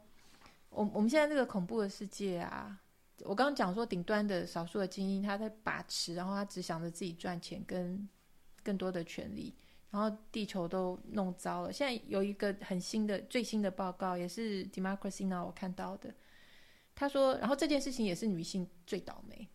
[0.70, 2.78] 我我们现在这个恐怖的世界啊，
[3.20, 8.10] 我刚刚讲说顶端的少数的精英他在把持，然后他只想着自己赚钱跟
[8.62, 9.56] 更多的权利，
[9.90, 11.72] 然后地球都弄糟了。
[11.72, 16.14] 现在有一个很新的最新的报告，也是 Democracy Now 我看到的，
[16.94, 19.48] 他说，然后这件事情也是女性最倒霉。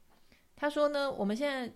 [0.56, 1.70] 他说呢，我们现在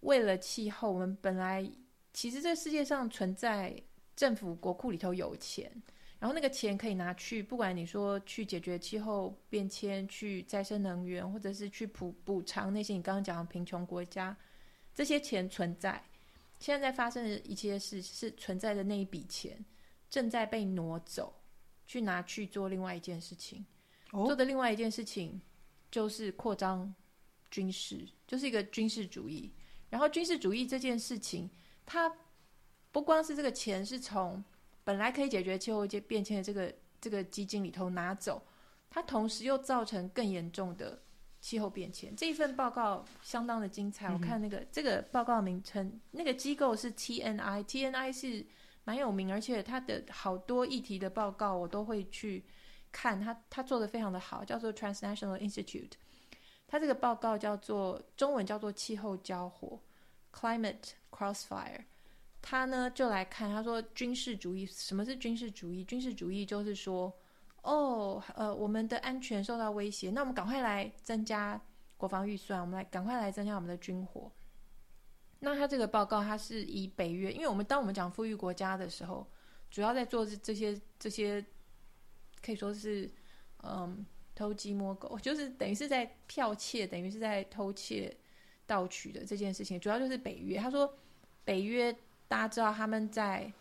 [0.00, 1.70] 为了气候，我们本来
[2.12, 3.80] 其实这世界上存在。
[4.16, 5.70] 政府国库里头有钱，
[6.18, 14.34] 然后那个钱可以拿去，不管你说去解决气候变迁、去再生能源，或者是去补补偿那些你刚刚讲的贫穷国家，
[14.94, 16.02] 这些钱存在。
[16.58, 19.62] 现在在发生的一切事是存在的那一笔钱
[20.08, 21.38] 正在被挪走，
[21.86, 23.62] 去拿去做另外一件事情。
[24.12, 25.38] 哦、做的另外一件事情
[25.90, 26.90] 就是扩张
[27.50, 29.52] 军事，就是一个军事主义。
[29.90, 31.50] 然后军事主义这件事情，
[31.84, 32.10] 它。
[32.96, 34.42] 不光是这个钱是从
[34.82, 38.42] 本来可以解决气候变迁的这个这个基金里头拿走，
[38.88, 40.98] 它同时又造成更严重的
[41.38, 42.16] 气候变迁。
[42.16, 48.46] 这一份报告相当的精彩，我看那个、嗯、这个报告名称，那个机构是 TNI，TNI 是
[48.84, 52.46] 蛮有名，而且它的好多议题的报告我都会去
[52.90, 55.92] 看，它它做的非常的好，叫做 Transnational Institute。
[56.66, 59.78] 它这个报告叫做中文叫做气候交火
[60.32, 61.84] （Climate Crossfire）。
[62.48, 65.82] 他呢就来看，他说军事主义，什么是军事主义？
[65.82, 67.12] 军事主义就是说，
[67.62, 71.60] 哦，呃，我们的安全受到威胁，那我们赶快来增加
[71.96, 74.30] 国防预算，我们来赶快来增加我们的军火。
[75.40, 79.26] 那他这个报告，他是以北约，因为我们当我们讲富裕国家的时候，
[79.68, 81.44] 主要在做这些这些，
[82.40, 83.10] 可以说是
[83.64, 84.06] 嗯
[84.36, 88.16] 偷鸡摸狗，就是等于是在剽窃，等于是在偷窃
[88.66, 90.58] 盗取的这件事情，主要就是北约。
[90.58, 90.96] 他说
[91.44, 91.92] 北约。
[92.28, 93.52] 大家知道他们在，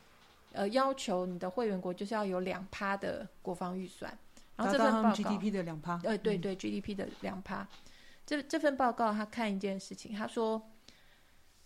[0.54, 4.18] 呃，要求你的会员国就是要有两趴的国防预算，
[4.56, 7.68] 然后这份报告 GDP 的两趴，呃，对对，GDP 的两趴。
[8.26, 10.60] 这这份报告他看一件事情，他说，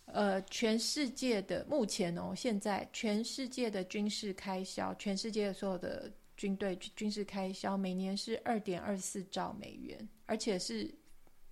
[0.06, 10.94] 呃，全世界的目前哦，现在全世界的军事开销，全世界所有的军队军事开销每年是二点二四兆美元，而且是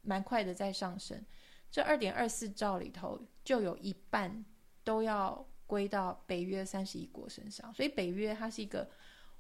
[0.01, 1.23] 蛮快的在上升。
[1.71, 4.43] 这二点二四兆里头就有一半。
[4.88, 8.89] 都要归到北约三十一国身上，所以北约它是一个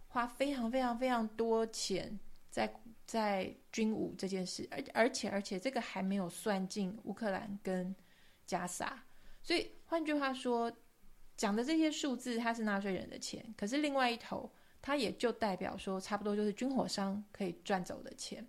[0.09, 2.69] 花非常非常非常多钱在
[3.05, 7.95] 在军武这件事，而而且而且这个还没有算进乌克兰跟
[8.45, 9.01] 加沙，
[9.41, 10.69] 所以换句话说，
[11.37, 18.45] 讲的这些数字它是纳税人的钱，可是另外一头它也就代表说差不多就是军火商可以赚走的钱。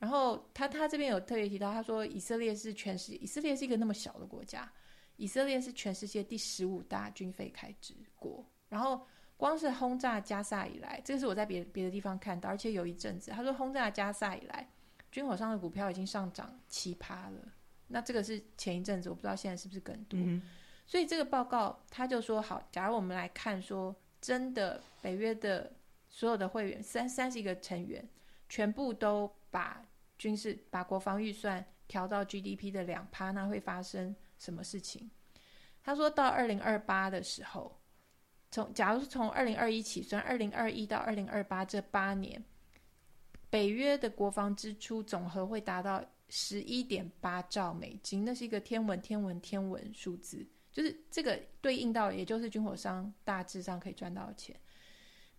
[0.00, 4.68] 然后他他这边有特别提到，他说以色列是全世界，以色列是一个那么小的国家。
[5.16, 14.68] 以色列是全世界第十五大军费开支国，然后光是轰炸加萨以来，这个是我在别别的地方看到，而且有一阵子他说轰炸加萨以来，
[15.10, 17.52] 军火商的股票已经上涨七趴了。
[17.86, 20.18] 那这个是前一阵子，我不知道现在是不是更多。
[20.18, 20.42] 嗯、
[20.86, 25.70] 所以这个报告他就说，好，假如我们来看说，真的北约的
[26.08, 28.08] 所有的会员三三十一个成员，
[28.48, 29.84] 全部都把
[30.16, 35.10] 军事把国防预算调到 GDP 的两趴，那会发生什么事情？
[35.82, 37.78] 他说到二零二八的时候，
[38.50, 42.42] 从假如是从二零二一起算，二零二一到二零二八这八年，
[43.50, 54.58] 北约的国防支出总和会达到十一点八兆美金，那是一个天文天文天文数字，就是这个对应到，也就是军火商大致上可以赚到的钱。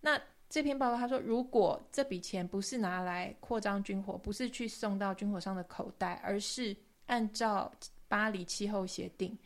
[0.00, 7.72] 那这篇报告他说，如果这笔钱不是拿来扩张军火，不是去送到军火商的口袋，而是按照
[8.08, 9.38] 巴黎气候协定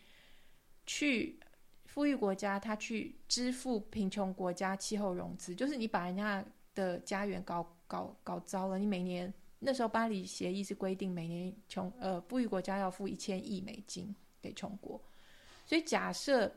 [0.86, 1.38] 去。
[1.86, 6.42] 富裕国家，他去支付贫穷国家气候融资，就是你把人家
[6.72, 8.78] 的家园搞搞搞糟了。
[8.78, 15.02] 你每年那时候巴黎协议是规定，每年穷呃富裕国家要付一千亿美金给穷国。
[15.66, 16.48] 所以假设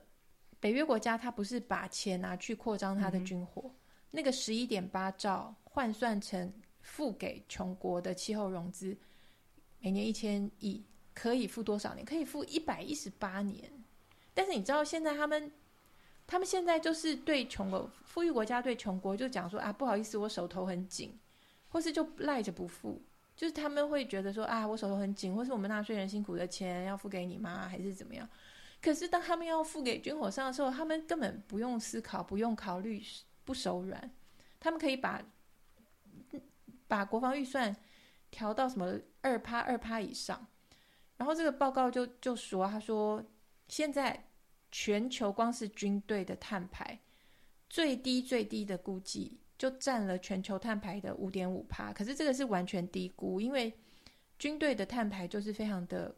[0.60, 3.76] 北约国家他不是把钱拿去扩张他的军火，嗯、
[4.12, 8.96] 那个十一点八兆换算成付给穷国的气候融资，
[9.80, 12.06] 每年一千亿，可以付多少年？
[12.06, 13.72] 可以付一百一十八年。
[14.34, 15.52] 但是你知道，现在他们，
[16.26, 21.18] 他们现在就是对穷国、富裕国家对穷国就讲说啊，不好意思，我手头很紧，
[21.70, 23.02] 或是就赖着不付，
[23.36, 27.68] 就是他们会觉得说啊，我手头很紧，或是我们纳税人辛苦的钱要付给你吗？
[27.70, 28.28] 还是怎么样？
[28.82, 33.02] 可是当他们要付给军火商的时候，他们根本不用思考，不用考虑，
[33.46, 34.12] 不手软，
[34.60, 35.24] 他们可以把
[36.88, 37.76] 把国防预算
[38.30, 40.46] 调到什么二趴二趴以上，
[41.24, 43.24] 然后这个报告就就说，他说。
[43.70, 44.28] 现在
[44.72, 47.00] 全球光是军队的碳排，
[47.70, 51.94] 最低最低的估计就占了全球碳排的五点五趴。
[51.94, 53.74] 可是这个是完全低估，因为
[54.38, 56.14] 军队的碳排就是非常的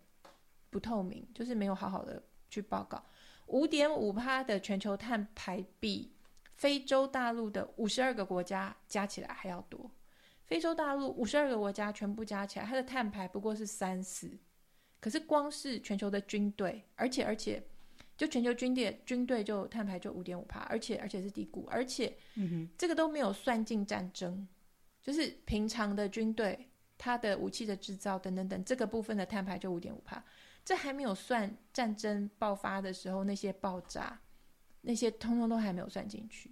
[0.72, 3.02] 不透明，就是没有好好的去报告。
[3.46, 6.12] 五点五趴的全球碳排比
[6.56, 9.90] 非洲大陆的五十二个国家加起来还要多。
[10.44, 14.38] 非洲大陆五十二个国家全部加起来，它的碳排不过是三四。
[15.00, 17.62] 可是光是全球的军队，而且而且，
[18.18, 22.18] 就全球军队军队就碳排就五点五帕，而且而且是低估，而且，
[22.78, 24.48] 这个都没有算进战争，
[25.02, 30.24] 就是平常的军队它的武器的制造等等等这个部分的碳排就五点五帕，
[30.64, 34.20] 这还没有算战争爆发的时候那些爆炸，
[34.82, 36.52] 那些通通都还没有算进去，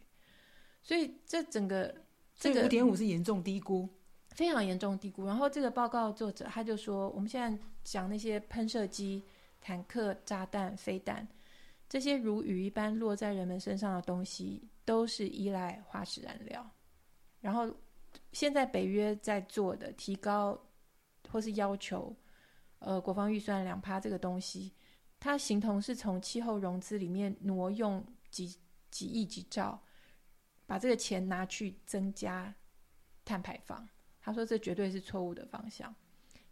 [0.84, 1.95] 所以这整个
[2.36, 3.89] 这个五点五是严重低估。
[4.33, 9.23] 非常严重低估，然后这个报告作者他就说，我们现在讲那些喷射机、
[9.61, 11.27] 坦克、炸弹、飞弹，
[11.87, 16.67] 这些如雨一般落在人们身上的东西，都是依赖化石燃料。
[17.41, 17.71] 然后
[18.31, 20.59] 现在北约在做的提高
[21.29, 22.15] 或是要求，
[22.79, 24.73] 呃，国防预算两趴这个东西，
[25.19, 28.57] 它形同是从气候融资里面挪用几
[28.89, 29.79] 几亿几兆，
[30.65, 32.53] 把这个钱拿去增加
[33.23, 33.87] 碳排放。
[34.25, 35.93] 他说：“这绝对是错误的方向。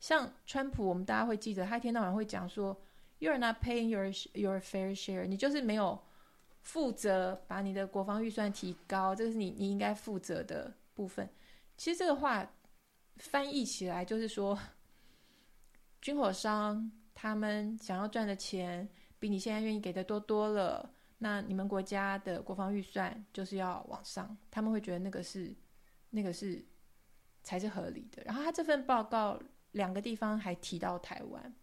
[0.01, 2.77] 像川普，我们大家会记得，他一天到晚会讲说
[3.19, 5.97] ，‘You are not paying your your fair share’，你就是没有
[6.63, 11.29] 负责把你的国防预算提高，这个是你你应该负责的部分。
[11.77, 12.45] 其实这个话
[13.17, 14.59] 翻译起来就是说，
[16.01, 18.85] 军火商他们想要赚的钱
[19.17, 25.55] 比你现在愿意给的多多了，那你们国家的国防预算就是要往上，他们会觉得那个是
[26.09, 26.61] 那个是。”
[27.43, 28.23] 才是合理的。
[28.25, 29.39] 然后他这份报告
[29.71, 31.53] 两个地方还提到台湾，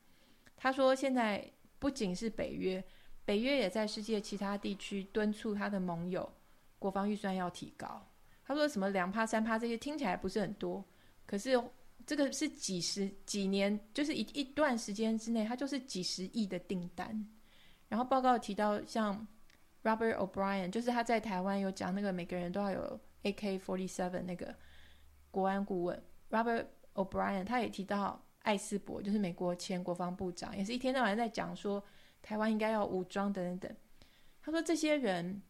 [0.56, 2.82] 他说现在不仅是北约，
[3.24, 6.30] 北约也在世界其他地区敦促他的盟友
[6.78, 8.06] 国防预算要提高。
[8.44, 10.84] 他说什么两趴三趴这些听起来不是很多，
[11.26, 11.62] 可是
[12.06, 17.26] 这个是几十几年，就是一一段时间之内，它就是几十亿的订单。
[17.88, 19.26] 然后报告提到像
[19.82, 24.54] Robert O'Brien，就是他在台湾有讲那个每个人都要有 AK-47 那个。
[25.38, 31.82] 国安顾问 Robert O'Brien，他也提到艾斯伯，就是美国前国防部长，也是一天到晚在讲说
[32.20, 33.76] 台湾应该要武装等等等。
[34.42, 35.40] 他说这些人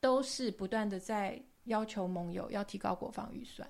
[0.00, 3.68] 都是不断的在要求盟友要提高国防预算。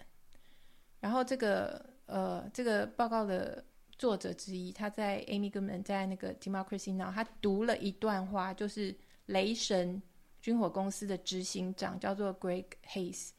[1.01, 3.65] 然后这个呃，这个报告的
[3.99, 8.95] 作者之一，他在 Amy Goodman 在那个 Democracy Now，他读了一段话，就是
[9.27, 10.01] 雷神
[10.41, 13.31] 军火公司的执行长叫做 Greg Hayes。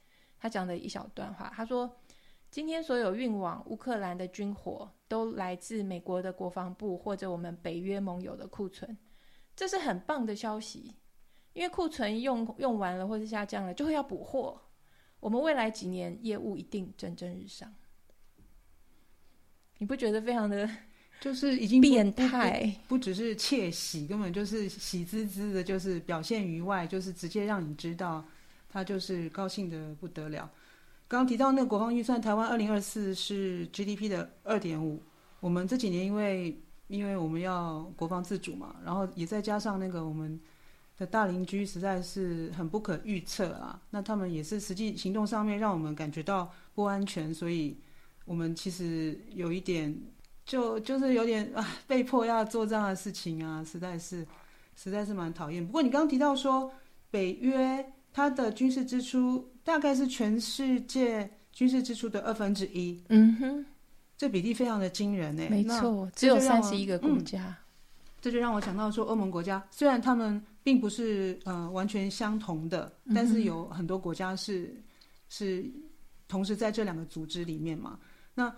[0.46, 1.92] 他讲的一小段话，他说
[2.52, 8.96] ：“今天所有运往乌克兰的军火都来自美国的国防部或者我们北约盟友的库存，
[9.56, 10.94] 这是很棒的消息。
[11.54, 14.62] 因为库存用用完了或是下降了，就会要补货。
[15.20, 17.74] 我们未来几年业务一定蒸蒸日上。
[19.80, 20.70] 你不觉得非常的
[21.20, 22.72] 就是已经变态？
[22.88, 28.24] 不只是窃喜，根本就是喜滋滋的，就是表现于外，就是直接让你知道。”
[28.76, 30.52] 他就是高兴的不得了。
[31.08, 35.02] 刚刚提到那个国防预算，台湾二零二四是 GDP 的二点五。
[35.40, 40.38] 我们这几年因为因为我们要国防自主嘛，然后也再加上那个我们
[40.98, 43.80] 的大邻居实在是很不可预测啊。
[43.92, 47.78] 那他们也是实际行动上面让我们感觉到不安全，所以
[48.26, 49.98] 我们其实有一点
[50.44, 54.28] 就就是有点啊，被迫要做这样的事情啊，实在是
[54.76, 55.66] 实在是蛮讨厌。
[55.66, 56.70] 不过你刚刚提到说
[57.10, 63.66] 北约它的军事支出大概是全世界军事支出的二分之一，嗯哼，
[64.18, 65.46] 这比例非常的惊人呢。
[65.50, 67.44] 没错，只有三十一个国家。
[67.46, 67.56] 嗯
[68.22, 74.76] 这就让我想到说，欧盟国家虽然他们并不是呃完全相同的，但是有很多国家是
[75.30, 75.64] 是
[76.28, 78.00] 同时在这两个组织里面嘛。
[78.34, 78.52] 那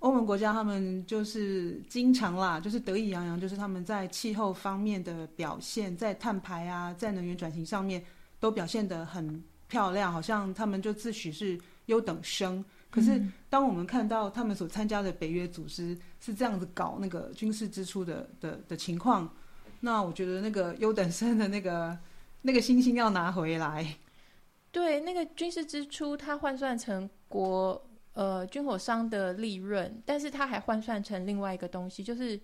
[0.00, 8.04] 欧盟国家他们就是经常啦，就是得意洋洋，就是他们在气候方面的表现，在碳排啊，在能源转型上面
[8.40, 12.64] 都表现得很漂亮，好像他们就自诩是优等生。
[12.90, 19.30] 可是，当我们看到他们所参加的北约组织是这样子搞那个军事支出的的的情况，
[19.80, 21.96] 那我觉得那个优等生的那个
[22.40, 23.94] 那个星星要拿回来。
[24.72, 27.78] 对，那个军事支出，它换算成国
[28.14, 32.40] 呃军火商的利润，但是它还换算成另外一个东西，就是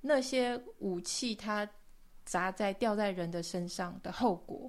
[0.00, 1.68] 那些武器它
[2.24, 4.68] 砸在掉在人的身上的后果。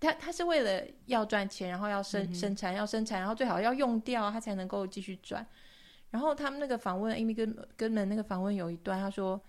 [0.00, 5.46] 他他是为了要赚钱，然后要生生产，要生产，然后最好要用掉，他才能够继续赚。
[6.10, 9.40] 然后他们那个访问，Amy 跟跟们那个访问有一段，他说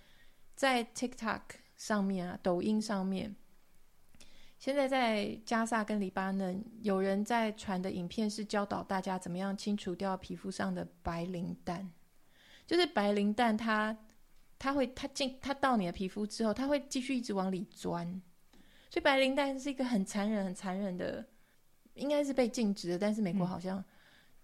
[0.55, 1.41] 在 TikTok
[1.77, 3.33] 上面啊，抖音上面，
[4.57, 11.89] 现在在加萨跟黎巴嫩有人在传的影片是教导大家怎么样清除掉皮肤上的白磷弹，
[12.67, 13.97] 就是白磷弹它
[14.57, 18.21] 它会它进它到你的皮肤之后，它会继续一直往里钻。
[18.89, 21.23] 所以白磷弹是一个很残忍、很残忍的，
[21.93, 22.97] 应该是被禁止的。
[22.97, 23.83] 但是美国好像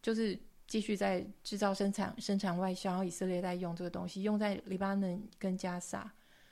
[0.04, 6.02] 就是继续在制造、生产、生产外销，然后以色列在用这个东西，用在黎巴嫩跟加沙。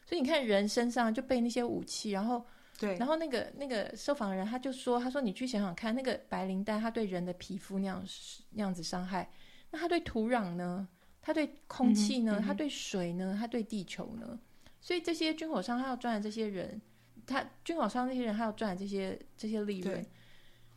[0.07, 2.43] 所以你看，人身上就被那些武器，然后
[2.79, 8.03] 对，然后那个那个受访人他就说：“他说你去想想看，那个白磷弹它对人的皮肤那样
[8.49, 9.29] 那样子伤害，
[9.69, 10.87] 那它对土壤呢？
[11.21, 12.41] 它对空气呢？
[12.43, 13.37] 它对水呢？
[13.39, 14.39] 它对地球呢？
[14.81, 16.81] 所以这些军火商他要赚的这些人。”
[17.25, 20.05] 他军火商那些人还要赚这些这些利润，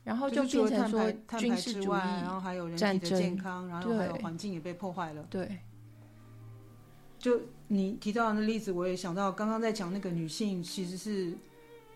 [0.05, 5.27] 然后就变成说军事主义，然后还有人体的健康，然后还有环境也被破坏了。
[5.29, 5.59] 对，
[7.19, 11.37] 就你提到的那例子，我也想到刚刚在讲那个女性其实是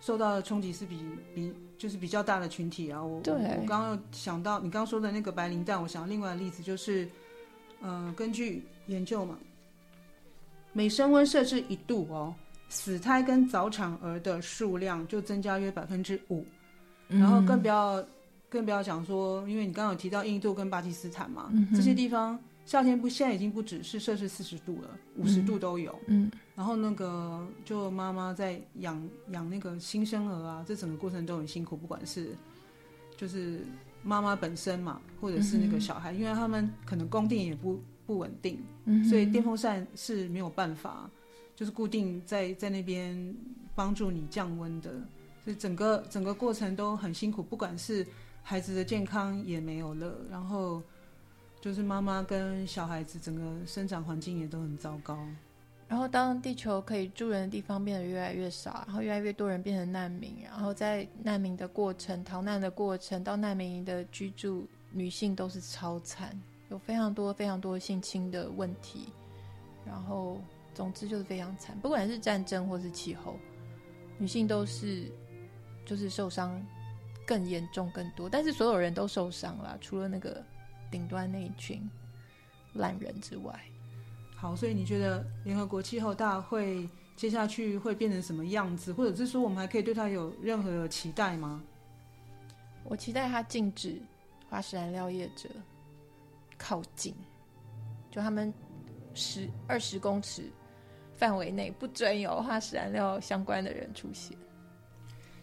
[0.01, 1.01] 受到的冲击是比
[1.35, 3.03] 比就是比较大的群体啊。
[3.03, 7.09] 我我我刚刚又想到你刚刚说的那个白磷弹，我想到另外的例子就是，
[7.81, 9.39] 呃，根据研究嘛，
[10.73, 12.35] 每升温摄氏一度哦。
[12.71, 16.47] 死胎跟早产儿的数量就增加约百分之五，
[17.09, 18.03] 然后更不要
[18.49, 25.99] 更不要讲说，因为你刚刚有提到印度跟巴基斯坦嘛，嗯、这些地方夏天不现在已经不只是摄氏四十度了，五十度都有。
[26.07, 29.03] 嗯，然后那个就妈妈在养
[29.33, 32.29] 养那个新生儿啊，这整个过程都很辛苦，不管是
[33.17, 33.67] 就是
[34.05, 38.63] 妈妈本身嘛，或者是那个小孩，因为他们可能供电也不不稳定，
[39.09, 41.11] 所以电风扇是没有办法。
[41.61, 43.37] 就是固定在在那边
[43.75, 44.91] 帮助你降温的，
[45.45, 48.07] 所以整个整个过程都很辛苦，不管是
[48.43, 50.83] 孩子的健康也没有了，然后
[51.61, 55.19] 就是妈妈跟小孩子整个生长环境也都很糟糕。
[55.87, 66.35] 然后当地球可以住人的地方变得越来越少，然后越来越多人变成难民，然后在难民的过程、逃难的过程到难民营的居住，女性都是超惨，
[66.71, 69.09] 有非常多非常多性侵的问题，
[69.85, 70.39] 然后。
[70.73, 73.37] 总之就是非常惨，不管是战争或是气候，
[74.19, 75.11] 女性都是
[75.85, 76.65] 就是受伤
[77.27, 78.29] 更严重更多。
[78.29, 80.43] 但是所有人都受伤了，除了那个
[80.91, 81.83] 顶端那一群
[82.75, 83.61] 烂人之外。
[84.37, 88.93] 好，所以你觉得联合国气候大会接下去会变成什么样子？
[88.93, 91.63] 或者是说我们还可以对它有任何的期待吗？
[92.85, 94.01] 我期待它禁止
[94.49, 95.49] 化石燃料业者
[96.57, 97.15] 靠近，
[98.11, 98.53] 就他们
[99.13, 100.51] 十二十公尺。
[101.21, 104.35] 范围内不准有化石燃料相关的人出现。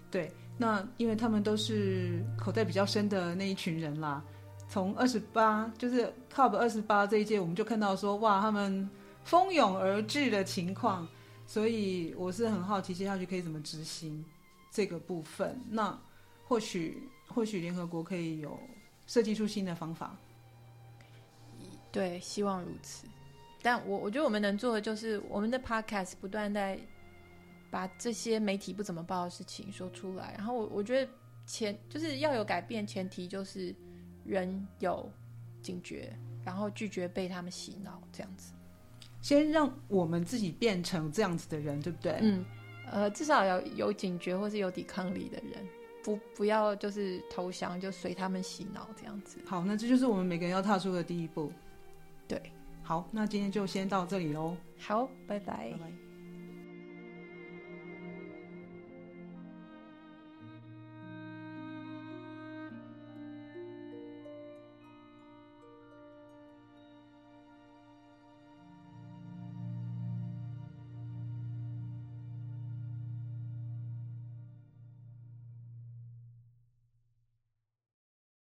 [0.10, 4.24] 对，那因为他们都是口袋比较深的那一群人啦。
[4.68, 8.90] 从二十八，就是 COP 二十八这一届，我们就看到说，哇，他们
[9.24, 11.08] 蜂拥而至的情况。
[11.46, 14.26] 所以我是很好奇，接下去可以怎么执行
[14.72, 15.58] 这个部分。
[15.70, 15.98] 那
[16.48, 18.60] 或许，或许联合国可以有
[19.06, 20.18] 设计出新的方法。
[21.92, 23.08] 对，希望如此。
[23.62, 26.80] 但我我觉得我们能做的就是我们的 podcast 不断在
[27.70, 30.34] 把这些媒体不怎么报的事情说出来。
[30.38, 31.12] 然后我我觉得
[31.46, 33.76] 前就是要有改变前提就是
[34.24, 35.12] 人有
[35.62, 38.54] 警觉然后拒绝被他们洗脑这样子。
[39.22, 42.20] 先让我们自己变成这样子的人对不对？
[42.22, 42.46] 嗯
[42.90, 45.68] 呃至少要有警觉或是有抵抗力的人
[46.02, 49.40] 不不要就是投降就随他们洗脑这样子。
[49.46, 51.52] 好那这就是我们每个人要踏出的第一步。
[52.88, 56.07] 好那今天就先到这里喽好拜拜。